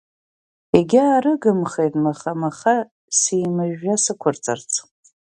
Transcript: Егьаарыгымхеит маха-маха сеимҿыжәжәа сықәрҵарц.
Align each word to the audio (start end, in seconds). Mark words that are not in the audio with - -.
Егьаарыгымхеит 0.77 1.93
маха-маха 2.03 2.75
сеимҿыжәжәа 3.19 3.95
сықәрҵарц. 4.03 4.71